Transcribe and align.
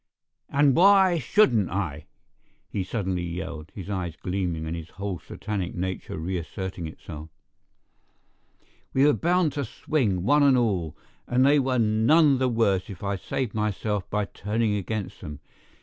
"And 0.49 0.75
why 0.75 1.19
shouldn't 1.19 1.69
I?" 1.69 2.07
he 2.67 2.83
suddenly 2.83 3.21
yelled, 3.21 3.71
his 3.75 3.87
eyes 3.87 4.15
gleaming 4.15 4.65
and 4.65 4.75
his 4.75 4.89
whole 4.89 5.19
satanic 5.19 5.75
nature 5.75 6.17
reasserting 6.17 6.87
itself. 6.87 7.29
"We 8.95 9.05
were 9.05 9.13
bound 9.13 9.51
to 9.51 9.63
swing, 9.63 10.23
one 10.23 10.41
and 10.41 10.57
all, 10.57 10.97
and 11.27 11.45
they 11.45 11.59
were 11.59 11.77
none 11.77 12.39
the 12.39 12.49
worse 12.49 12.89
if 12.89 13.03
I 13.03 13.15
saved 13.15 13.53
myself 13.53 14.09
by 14.09 14.25
turning 14.25 14.73
against 14.75 15.21
them. 15.21 15.39